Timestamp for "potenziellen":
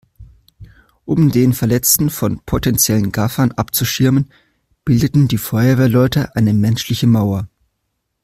2.39-3.11